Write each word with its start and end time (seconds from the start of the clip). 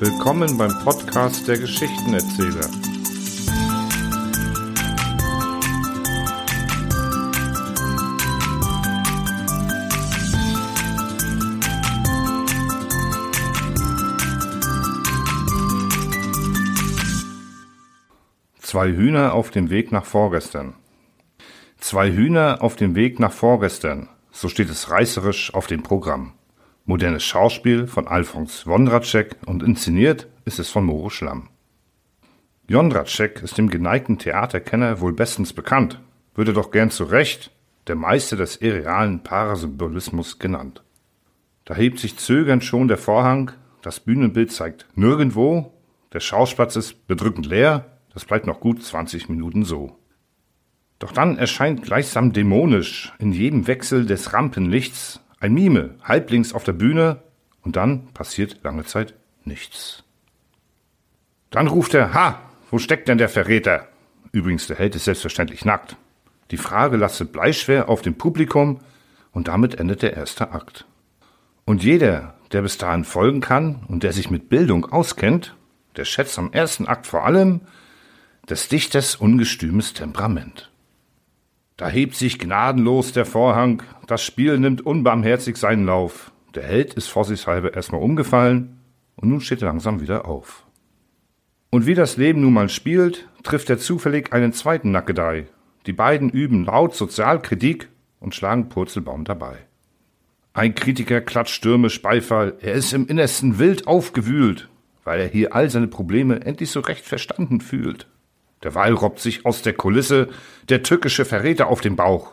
Willkommen 0.00 0.56
beim 0.56 0.70
Podcast 0.84 1.48
der 1.48 1.58
Geschichtenerzähler. 1.58 2.70
Zwei 18.60 18.92
Hühner 18.92 19.34
auf 19.34 19.50
dem 19.50 19.68
Weg 19.68 19.90
nach 19.90 20.04
vorgestern. 20.04 20.74
Zwei 21.78 22.12
Hühner 22.12 22.58
auf 22.60 22.76
dem 22.76 22.94
Weg 22.94 23.18
nach 23.18 23.32
vorgestern, 23.32 24.08
so 24.30 24.48
steht 24.48 24.70
es 24.70 24.92
reißerisch 24.92 25.52
auf 25.54 25.66
dem 25.66 25.82
Programm. 25.82 26.37
Modernes 26.88 27.22
Schauspiel 27.22 27.86
von 27.86 28.08
Alfons 28.08 28.66
Wondracek 28.66 29.36
und 29.44 29.62
inszeniert 29.62 30.26
ist 30.46 30.58
es 30.58 30.70
von 30.70 30.86
Moro 30.86 31.10
Schlamm. 31.10 31.50
Jondracek 32.66 33.42
ist 33.42 33.58
dem 33.58 33.68
geneigten 33.68 34.16
Theaterkenner 34.16 34.98
wohl 35.02 35.12
bestens 35.12 35.52
bekannt, 35.52 36.00
würde 36.34 36.54
doch 36.54 36.70
gern 36.70 36.90
zu 36.90 37.04
Recht 37.04 37.50
der 37.88 37.94
Meister 37.94 38.36
des 38.38 38.56
irrealen 38.62 39.22
Parasymbolismus 39.22 40.38
genannt. 40.38 40.82
Da 41.66 41.74
hebt 41.74 41.98
sich 41.98 42.16
zögernd 42.16 42.64
schon 42.64 42.88
der 42.88 42.96
Vorhang, 42.96 43.50
das 43.82 44.00
Bühnenbild 44.00 44.50
zeigt 44.50 44.86
nirgendwo, 44.94 45.74
der 46.14 46.20
Schausplatz 46.20 46.74
ist 46.74 47.06
bedrückend 47.06 47.44
leer, 47.44 47.98
das 48.14 48.24
bleibt 48.24 48.46
noch 48.46 48.60
gut 48.60 48.82
20 48.82 49.28
Minuten 49.28 49.66
so. 49.66 49.98
Doch 51.00 51.12
dann 51.12 51.36
erscheint 51.36 51.82
gleichsam 51.82 52.32
dämonisch 52.32 53.12
in 53.18 53.32
jedem 53.32 53.66
Wechsel 53.66 54.06
des 54.06 54.32
Rampenlichts 54.32 55.20
ein 55.40 55.54
Mime, 55.54 55.96
halblinks 56.02 56.52
auf 56.52 56.64
der 56.64 56.72
Bühne, 56.72 57.22
und 57.62 57.76
dann 57.76 58.08
passiert 58.14 58.60
lange 58.62 58.84
Zeit 58.84 59.14
nichts. 59.44 60.04
Dann 61.50 61.66
ruft 61.66 61.94
er, 61.94 62.14
ha, 62.14 62.40
wo 62.70 62.78
steckt 62.78 63.08
denn 63.08 63.18
der 63.18 63.28
Verräter? 63.28 63.88
Übrigens, 64.32 64.66
der 64.66 64.76
Held 64.76 64.94
ist 64.94 65.04
selbstverständlich 65.04 65.64
nackt. 65.64 65.96
Die 66.50 66.56
Frage 66.56 66.96
lastet 66.96 67.32
bleischwer 67.32 67.88
auf 67.88 68.02
dem 68.02 68.14
Publikum, 68.14 68.80
und 69.32 69.48
damit 69.48 69.78
endet 69.78 70.02
der 70.02 70.14
erste 70.14 70.52
Akt. 70.52 70.86
Und 71.64 71.84
jeder, 71.84 72.34
der 72.52 72.62
bis 72.62 72.78
dahin 72.78 73.04
folgen 73.04 73.40
kann 73.40 73.84
und 73.88 74.02
der 74.02 74.12
sich 74.12 74.30
mit 74.30 74.48
Bildung 74.48 74.86
auskennt, 74.86 75.54
der 75.96 76.04
schätzt 76.04 76.38
am 76.38 76.52
ersten 76.52 76.86
Akt 76.86 77.06
vor 77.06 77.24
allem 77.24 77.60
des 78.48 78.68
Dichters 78.68 79.16
ungestümes 79.16 79.92
Temperament. 79.92 80.70
Da 81.78 81.88
hebt 81.88 82.16
sich 82.16 82.40
gnadenlos 82.40 83.12
der 83.12 83.24
Vorhang, 83.24 83.84
das 84.08 84.24
Spiel 84.24 84.58
nimmt 84.58 84.84
unbarmherzig 84.84 85.56
seinen 85.56 85.86
Lauf. 85.86 86.32
Der 86.56 86.64
Held 86.64 86.94
ist 86.94 87.06
vorsichtshalber 87.06 87.72
erstmal 87.72 88.02
umgefallen 88.02 88.80
und 89.14 89.28
nun 89.28 89.40
steht 89.40 89.62
er 89.62 89.68
langsam 89.68 90.00
wieder 90.00 90.26
auf. 90.26 90.66
Und 91.70 91.86
wie 91.86 91.94
das 91.94 92.16
Leben 92.16 92.40
nun 92.40 92.52
mal 92.52 92.68
spielt, 92.68 93.28
trifft 93.44 93.70
er 93.70 93.78
zufällig 93.78 94.32
einen 94.32 94.52
zweiten 94.52 94.90
Nackedei. 94.90 95.46
Die 95.86 95.92
beiden 95.92 96.30
üben 96.30 96.64
laut 96.64 96.96
Sozialkritik 96.96 97.88
und 98.18 98.34
schlagen 98.34 98.68
Purzelbaum 98.68 99.24
dabei. 99.24 99.58
Ein 100.54 100.74
Kritiker 100.74 101.20
klatscht 101.20 101.54
stürmisch 101.54 102.02
Beifall, 102.02 102.54
er 102.60 102.72
ist 102.72 102.92
im 102.92 103.06
Innersten 103.06 103.60
wild 103.60 103.86
aufgewühlt, 103.86 104.68
weil 105.04 105.20
er 105.20 105.28
hier 105.28 105.54
all 105.54 105.70
seine 105.70 105.86
Probleme 105.86 106.44
endlich 106.44 106.72
so 106.72 106.80
recht 106.80 107.04
verstanden 107.04 107.60
fühlt. 107.60 108.08
Derweil 108.62 108.94
robbt 108.94 109.20
sich 109.20 109.46
aus 109.46 109.62
der 109.62 109.72
Kulisse 109.72 110.28
der 110.68 110.82
tückische 110.82 111.24
Verräter 111.24 111.68
auf 111.68 111.80
den 111.80 111.96
Bauch. 111.96 112.32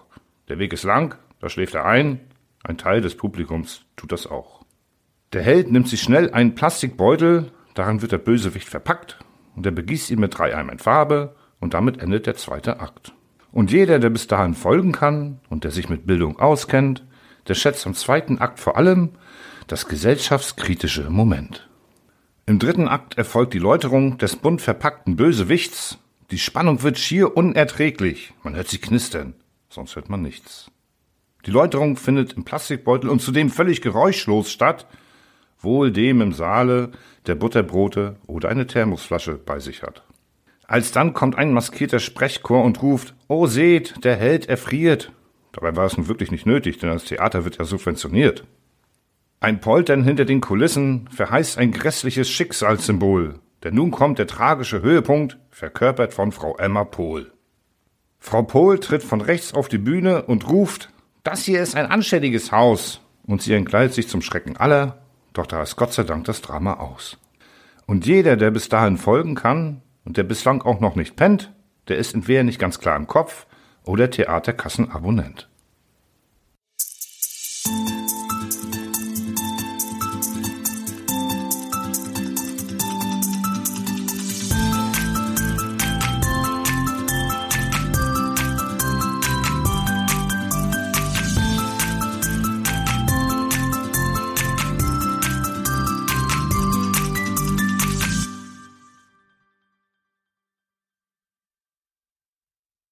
Der 0.50 0.60
Weg 0.60 0.74
ist 0.74 0.84
lang, 0.84 1.16
da 1.40 1.50
schläft 1.50 1.76
er 1.76 1.86
ein, 1.86 2.20
ein 2.64 2.78
Teil 2.78 3.02
des 3.02 3.16
Publikums 3.16 3.86
tut 3.96 4.12
das 4.12 4.28
auch. 4.28 4.64
Der 5.34 5.44
Held 5.44 5.72
nimmt 5.72 5.88
sich 5.88 6.02
schnell 6.02 6.32
einen 6.32 6.56
Plastikbeutel, 6.56 7.52
daran 7.74 8.02
wird 8.02 8.12
der 8.12 8.18
Bösewicht 8.18 8.70
verpackt, 8.70 9.20
und 9.56 9.66
er 9.66 9.72
begießt 9.72 10.10
ihn 10.12 10.20
mit 10.20 10.38
drei 10.38 10.56
Eimern 10.56 10.80
Farbe, 10.80 11.36
und 11.60 11.74
damit 11.74 12.00
endet 12.00 12.26
der 12.26 12.36
zweite 12.36 12.80
Akt. 12.80 13.14
Und 13.52 13.72
jeder, 13.72 14.00
der 14.00 14.10
bis 14.10 14.28
dahin 14.28 14.54
folgen 14.54 14.92
kann 14.92 15.40
und 15.50 15.64
der 15.64 15.72
sich 15.72 15.90
mit 15.90 16.06
Bildung 16.06 16.40
auskennt, 16.40 17.06
der 17.48 17.54
schätzt 17.54 17.86
am 17.86 17.94
zweiten 17.94 18.40
Akt 18.40 18.60
vor 18.60 18.78
allem 18.78 19.12
das 19.68 19.88
gesellschaftskritische 19.88 21.10
Moment. 21.10 21.70
Im 22.46 22.60
dritten 22.60 22.88
Akt 22.88 23.18
erfolgt 23.18 23.54
die 23.54 23.60
Läuterung 23.60 24.18
des 24.18 24.36
bunt 24.36 24.62
verpackten 24.62 25.16
Bösewichts, 25.16 25.98
die 26.32 26.40
Spannung 26.40 26.82
wird 26.82 26.98
schier 26.98 27.38
unerträglich. 27.38 28.34
Man 28.44 28.56
hört 28.56 28.68
sie 28.68 28.80
knistern, 28.80 29.36
sonst 29.70 29.96
hört 29.96 30.10
man 30.10 30.22
nichts. 30.22 30.72
Die 31.46 31.52
Läuterung 31.52 31.98
findet 31.98 32.34
im 32.34 32.44
Plastikbeutel 32.44 33.10
und 33.10 33.22
zudem 33.22 33.50
völlig 33.52 33.82
geräuschlos 33.82 34.52
statt, 34.52 34.88
wohl 35.60 35.92
dem 35.92 36.22
im 36.22 36.34
Saale, 36.34 36.92
der 37.28 37.36
Butterbrote 37.36 38.18
oder 38.26 38.50
eine 38.50 38.66
Thermosflasche 38.66 39.34
bei 39.34 39.60
sich 39.60 39.84
hat. 39.84 40.04
Alsdann 40.68 41.14
kommt 41.14 41.38
ein 41.38 41.54
maskierter 41.54 42.00
Sprechchor 42.00 42.64
und 42.64 42.82
ruft, 42.82 43.14
Oh 43.28 43.46
seht, 43.46 44.04
der 44.04 44.16
Held 44.16 44.50
erfriert. 44.50 45.12
Dabei 45.52 45.76
war 45.76 45.86
es 45.86 45.98
nun 45.98 46.08
wirklich 46.08 46.32
nicht 46.32 46.48
nötig, 46.48 46.80
denn 46.80 46.90
das 46.90 47.06
Theater 47.06 47.46
wird 47.46 47.58
ja 47.58 47.66
subventioniert. 47.66 48.46
Ein 49.40 49.62
Poltern 49.62 50.04
hinter 50.04 50.26
den 50.26 50.42
Kulissen 50.42 51.08
verheißt 51.10 51.60
ein 51.60 51.72
grässliches 51.72 52.30
Schicksalssymbol, 52.30 53.40
denn 53.66 53.74
nun 53.74 53.90
kommt 53.90 54.20
der 54.20 54.28
tragische 54.28 54.84
Höhepunkt, 54.84 55.40
verkörpert 55.50 56.14
von 56.14 56.32
Frau 56.32 56.56
Emma 56.56 56.84
Pohl. 56.84 57.34
Frau 58.20 58.44
Pohl 58.44 58.80
tritt 58.80 59.02
von 59.02 59.22
rechts 59.22 59.56
auf 59.56 59.68
die 59.70 59.80
Bühne 59.80 60.22
und 60.22 60.48
ruft, 60.48 60.92
das 61.24 61.46
hier 61.46 61.64
ist 61.64 61.76
ein 61.76 61.88
anständiges 61.88 62.52
Haus. 62.52 63.02
Und 63.26 63.42
sie 63.42 63.56
entkleidet 63.56 63.96
sich 63.96 64.08
zum 64.08 64.22
Schrecken 64.22 64.56
aller, 64.56 65.00
doch 65.34 65.48
da 65.48 65.64
ist 65.64 65.78
Gott 65.78 65.94
sei 65.94 66.04
Dank 66.04 66.26
das 66.26 66.44
Drama 66.44 66.76
aus. 66.76 67.18
Und 67.88 68.06
jeder, 68.06 68.38
der 68.38 68.52
bis 68.52 68.70
dahin 68.70 68.98
folgen 68.98 69.34
kann 69.34 69.82
und 70.06 70.18
der 70.18 70.24
bislang 70.24 70.62
auch 70.62 70.80
noch 70.80 70.96
nicht 70.96 71.16
pennt, 71.16 71.52
der 71.88 71.98
ist 71.98 72.14
entweder 72.14 72.44
nicht 72.44 72.60
ganz 72.60 72.78
klar 72.78 72.96
im 72.96 73.08
Kopf 73.08 73.48
oder 73.84 74.12
Theaterkassenabonnent. 74.12 75.50